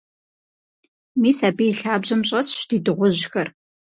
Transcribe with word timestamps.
Мис 1.21 1.39
абы 1.47 1.63
и 1.71 1.73
лъабжьэм 1.79 2.21
щӀэсщ 2.27 2.59
ди 2.69 2.77
дыгъужьхэр. 2.85 3.47